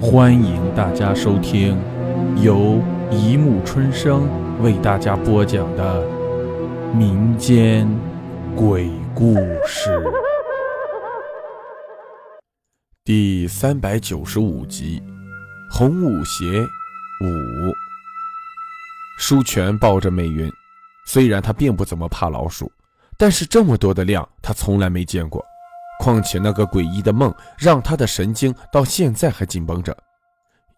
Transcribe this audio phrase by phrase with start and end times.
[0.00, 1.76] 欢迎大家收听
[2.40, 4.28] 由一木春生
[4.62, 6.06] 为大家播讲的
[6.94, 7.88] 民间
[8.54, 9.34] 鬼故
[9.66, 10.00] 事
[13.04, 15.02] 第三百九十五集
[15.74, 16.46] 《红舞鞋
[17.24, 17.26] 五》。
[19.18, 20.48] 舒全抱着美云，
[21.06, 22.70] 虽然他并不怎么怕老鼠，
[23.16, 25.44] 但是这么多的量他从来没见过。
[25.98, 29.96] 况且那个诡异的梦让他的神经到现在还紧绷着。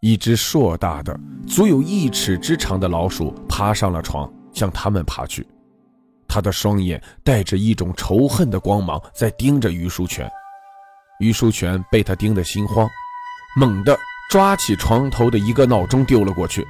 [0.00, 5.46] 一只硕大的、足有一尺之长的老鼠爬上了床，向他们爬去。
[6.26, 10.30] 他的双眼带着一种仇恨的光芒在盯着于书全。
[11.18, 12.88] 于书全被他盯得心慌，
[13.56, 13.98] 猛地
[14.30, 16.66] 抓起床头的一个闹钟丢了过去。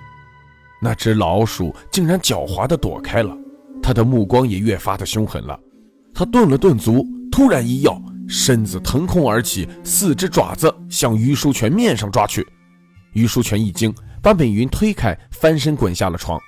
[0.83, 3.37] 那只老鼠竟然狡猾地躲开了，
[3.81, 5.57] 他的目光也越发的凶狠了。
[6.13, 7.91] 他顿了顿足，突然一跃。
[8.31, 12.47] 身子腾空而起，四只爪子向于书全面上抓去。
[13.13, 16.39] 于书全一惊，把美云推开，翻身滚下了床。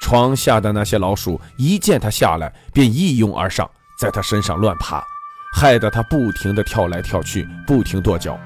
[0.00, 5.02] 床下的那些老鼠一见他下来，便一拥而上，在他身上乱爬，
[5.52, 8.38] 害得他不停地跳来跳去，不停跺脚。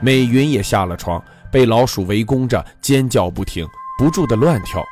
[0.00, 3.66] 美云也下了床，被老鼠围攻着，尖叫不停，
[3.98, 4.82] 不住地乱跳，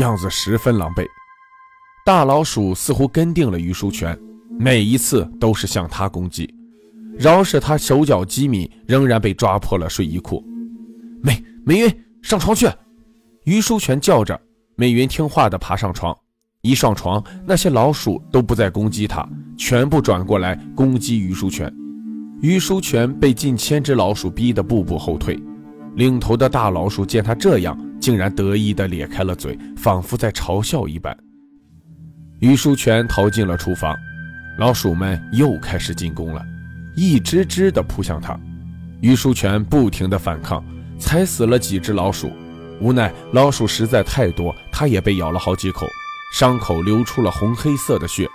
[0.00, 1.06] 样子十分狼狈。
[2.04, 4.18] 大老鼠似乎跟定了于书全，
[4.58, 6.52] 每一次都是向他攻击。
[7.18, 10.44] 饶是他手脚机敏，仍然被抓破了睡衣裤。
[11.22, 12.68] 美美云上床去！
[13.44, 14.38] 于书全叫着。
[14.76, 16.16] 美云听话的爬上床。
[16.62, 21.72] 一上床，那些老鼠都不再攻击他，全部转过来攻击于书全。
[22.40, 25.38] 于书全被近千只老鼠逼得步步后退。
[25.94, 31.16] 领头的大老鼠见他这样，竟然得意地咧开了嘴，仿佛在嘲笑一般。
[32.40, 33.94] 于书全逃进了厨房，
[34.58, 36.42] 老鼠们又开始进攻了。
[36.96, 38.38] 一只只地扑向他，
[39.00, 40.64] 于书全不停地反抗，
[40.98, 42.30] 踩死了几只老鼠。
[42.80, 45.86] 无奈老鼠实在太多，他也被咬了好几口，
[46.32, 48.28] 伤口流出了红黑色的血。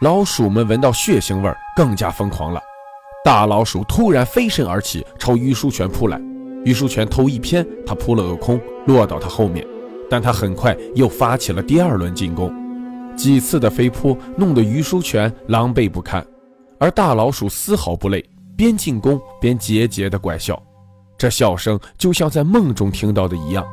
[0.00, 2.60] 老鼠们闻到血腥味，更加疯狂了。
[3.24, 6.20] 大老鼠突然飞身而起，朝于书全扑来。
[6.64, 9.66] 于书全头一偏，他扑了个空，落到他后面。
[10.10, 12.52] 但他很快又发起了第二轮进攻，
[13.16, 16.24] 几次的飞扑弄得于书全狼狈不堪。
[16.78, 18.24] 而大老鼠丝毫不累，
[18.56, 20.60] 边进攻边桀桀的怪笑，
[21.16, 23.64] 这笑声就像在梦中听到的一样。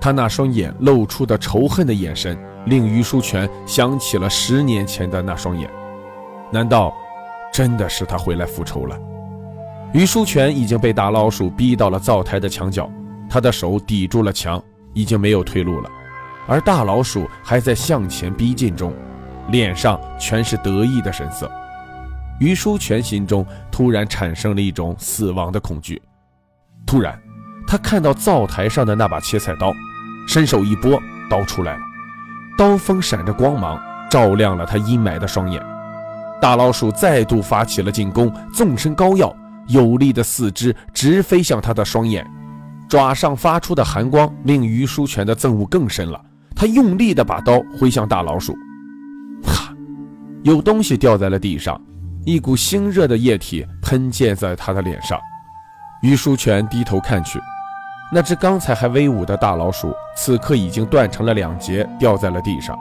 [0.00, 5.68] 他那双眼露出的仇恨的眼神，令于书全想起了十年前的那双眼。
[6.52, 6.94] 难道
[7.52, 8.96] 真的是他回来复仇了？
[9.92, 12.88] 于书全已经被大老鼠逼到了灶台的墙角，
[13.28, 14.62] 他的手抵住了墙，
[14.94, 15.90] 已经没有退路了。
[16.46, 18.94] 而大老鼠还在向前逼近中，
[19.48, 21.50] 脸上全是得意的神色。
[22.38, 26.00] 于书全心中突然产生了一种死亡的恐惧。
[26.86, 27.20] 突然，
[27.66, 29.72] 他看到灶台上的那把切菜刀，
[30.26, 31.80] 伸手一拨，刀出来了。
[32.56, 35.62] 刀锋闪着光芒，照亮了他阴霾的双眼。
[36.40, 42.24] 大老鼠再度发起了进攻，纵身高跃，有力的四肢直飞向他的双眼，
[42.88, 46.24] 爪上发出的寒光令于书全的憎恶更深了。
[46.56, 48.56] 他用力地把刀挥向大老鼠，
[49.44, 49.74] 哈，
[50.42, 51.80] 有东西掉在了地上。
[52.24, 55.18] 一股腥热的液体喷溅在他的脸上，
[56.02, 57.40] 于书全低头看去，
[58.12, 62.78] 那只刚才还威武的大老鼠，此刻已经断成了两截，掉在了地上，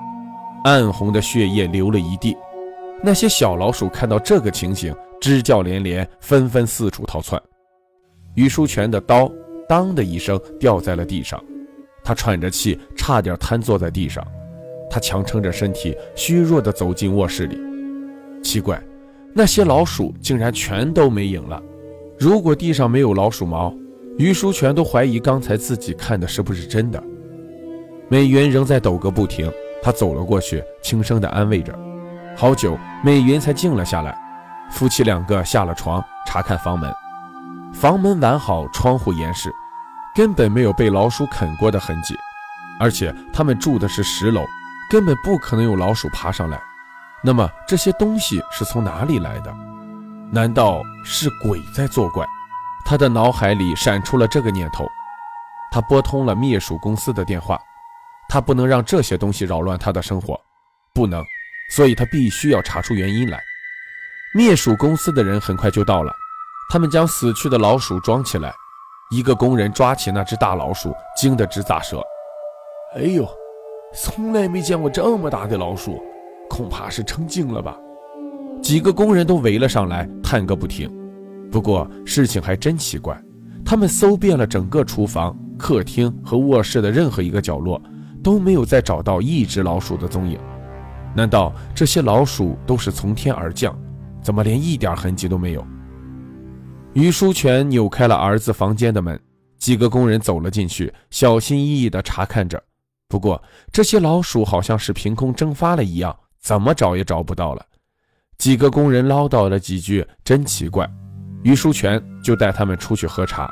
[0.66, 2.36] 暗红的血液流了一地。
[3.02, 7.42] 那些小老鼠看到这个情形，吱叫连连，纷纷四处逃窜。
[8.36, 9.32] 于书全的刀
[9.70, 11.42] “当”的一声掉在了地上，
[12.04, 14.26] 他喘着气，差点瘫坐在地上。
[14.90, 17.58] 他强撑着身体，虚弱地走进卧室里。
[18.42, 18.82] 奇怪。
[19.38, 21.62] 那些老鼠竟然全都没影了。
[22.18, 23.72] 如果地上没有老鼠毛，
[24.18, 27.02] 于书全都怀疑刚才自己看的是不是真的。
[28.10, 29.48] 美云仍在抖个不停，
[29.80, 31.72] 他走了过去，轻声地安慰着。
[32.36, 34.18] 好久，美云才静了下来。
[34.72, 36.92] 夫妻两个下了床，查看房门，
[37.76, 39.52] 房门完好，窗户严实，
[40.16, 42.16] 根本没有被老鼠啃过的痕迹。
[42.80, 44.42] 而且他们住的是十楼，
[44.90, 46.60] 根本不可能有老鼠爬上来。
[47.24, 49.54] 那么这些东西是从哪里来的？
[50.32, 52.26] 难道是鬼在作怪？
[52.86, 54.88] 他的脑海里闪出了这个念头。
[55.72, 57.60] 他拨通了灭鼠公司的电话。
[58.30, 60.38] 他不能让这些东西扰乱他的生活，
[60.94, 61.24] 不能，
[61.72, 63.42] 所以他必须要查出原因来。
[64.36, 66.14] 灭鼠公司的人很快就到了，
[66.70, 68.54] 他们将死去的老鼠装起来。
[69.12, 72.04] 一个工人抓起那只大老鼠，惊得直咋舌
[72.98, 73.26] ：“哎呦，
[73.96, 75.98] 从来没见过这么大的老鼠！”
[76.50, 77.78] 恐怕是成精了吧？
[78.62, 80.92] 几个工人都围了上来，叹个不停。
[81.52, 83.18] 不过事情还真奇怪，
[83.64, 87.82] 他们搜遍了整个厨房、客厅和卧室的任何一个角落，
[88.24, 90.40] 都没有再找到一只老鼠的踪影。
[91.16, 93.78] 难道这些老鼠都是从天而降？
[94.22, 95.66] 怎么连一点痕迹都没有？
[96.94, 99.18] 于书全扭开了儿子房间的门，
[99.58, 102.62] 几个工人走了进去，小心翼翼地查看着。
[103.08, 103.42] 不过
[103.72, 106.14] 这些老鼠好像是凭空蒸发了一样，
[106.48, 107.66] 怎么找也找不到了。
[108.38, 110.90] 几个工人唠叨了几句，真奇怪。
[111.44, 113.50] 于书全就带他们出去喝茶。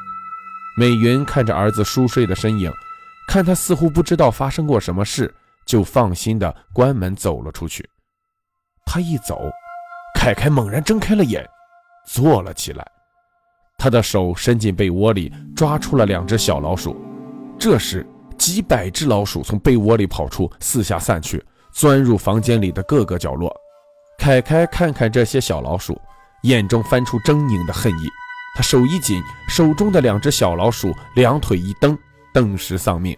[0.78, 2.72] 美云看着儿子熟睡的身影，
[3.28, 5.34] 看他似乎不知道发生过什么事，
[5.66, 7.86] 就放心的关门走了出去。
[8.86, 9.42] 他一走，
[10.18, 11.46] 凯凯猛然睁开了眼，
[12.08, 12.88] 坐了起来。
[13.78, 16.96] 他的手伸进被窝里，抓出了两只小老鼠。
[17.60, 18.08] 这时，
[18.38, 21.44] 几百只老鼠从被窝里跑出，四下散去，
[21.76, 23.54] 钻入房间里的各个角落。
[24.18, 26.00] 凯凯看看这些小老鼠。
[26.44, 28.08] 眼中翻出狰狞的恨意，
[28.56, 29.20] 他手一紧，
[29.50, 31.98] 手中的两只小老鼠两腿一蹬，
[32.32, 33.18] 顿时丧命。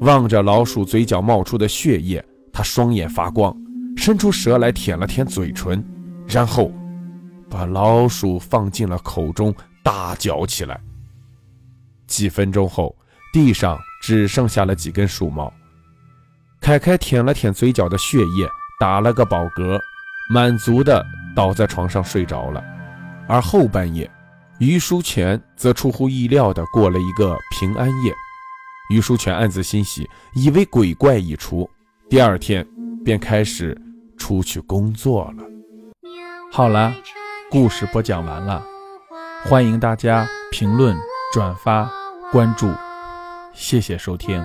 [0.00, 3.56] 望着老鼠嘴角冒出的血液，他双眼发光，
[3.96, 5.84] 伸出舌来舔了舔嘴唇，
[6.26, 6.72] 然后
[7.48, 9.54] 把老鼠放进了口中，
[9.84, 10.80] 大嚼起来。
[12.08, 12.92] 几分钟后，
[13.32, 15.52] 地上只剩下了几根鼠毛。
[16.66, 18.44] 凯凯舔了舔嘴角的血液，
[18.80, 19.80] 打了个饱嗝，
[20.28, 21.06] 满足的。
[21.32, 22.64] 倒在床上睡着了，
[23.28, 24.10] 而后半夜，
[24.58, 28.12] 于书全则出乎意料的过了一个平安夜。
[28.90, 31.70] 于书全暗自欣喜，以为鬼怪已除，
[32.08, 32.66] 第二天
[33.04, 33.80] 便开始
[34.18, 35.44] 出去工作了。
[36.50, 36.92] 好了，
[37.48, 38.64] 故事播讲完了，
[39.44, 40.96] 欢迎大家评论、
[41.32, 41.88] 转发、
[42.32, 42.72] 关注，
[43.54, 44.44] 谢谢收听。